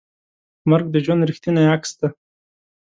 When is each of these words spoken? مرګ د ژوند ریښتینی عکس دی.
مرګ 0.69 0.85
د 0.91 0.95
ژوند 1.05 1.27
ریښتینی 1.29 1.65
عکس 1.73 1.91
دی. 1.99 2.07